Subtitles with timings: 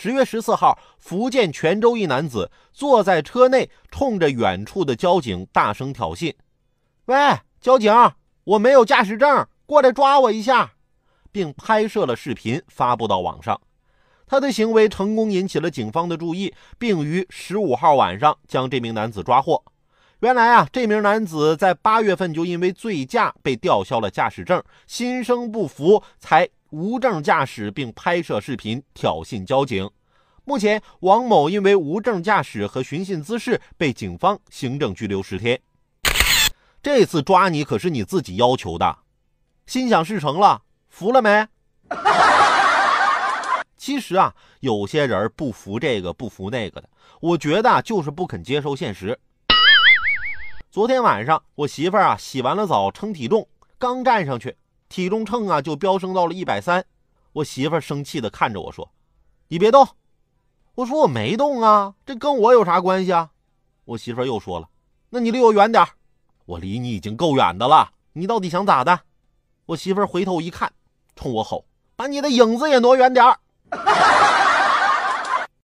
[0.00, 6.32] 十月十四号，福建泉州一男子坐在车内，冲着远处的交警大声挑衅
[7.06, 7.16] ：“喂，
[7.60, 7.92] 交警，
[8.44, 10.74] 我没有驾驶证，过来抓我一下！”
[11.32, 13.60] 并拍摄了视频发布到网上。
[14.24, 19.60] 他的行为成功引起了警方的注意，并于十五号晚上将这名男子抓获。
[20.20, 29.90] 原来啊，这名男子在八月份就因为醉驾被吊销了驾驶证，心生不服，才无证驾驶并拍摄视频挑衅交警。
[30.44, 35.60] 目前，王某因为无证驾驶和寻衅滋事被警方行政拘留十天。
[36.82, 38.98] 这次抓你可是你自己要求的，
[39.66, 41.46] 心想事成了，服了没？
[43.76, 46.88] 其实啊，有些人不服这个不服那个的，
[47.20, 49.18] 我觉得就是不肯接受现实。
[50.70, 53.48] 昨天晚上，我媳妇儿啊洗完了澡称体重，
[53.78, 54.56] 刚站上去，
[54.88, 56.84] 体重秤啊就飙升到了一百三。
[57.32, 58.90] 我媳妇生气的看着我说
[59.48, 59.86] ：“你别动。”
[60.76, 63.30] 我说：“我没动啊，这跟我有啥关系啊？”
[63.84, 64.68] 我媳妇又说了
[65.10, 65.86] ：“那你离我远点
[66.46, 69.00] 我离你已经够远的了，你到底想咋的？”
[69.66, 70.72] 我媳妇回头一看，
[71.14, 73.38] 冲我吼：“把你的影子也挪远点儿！”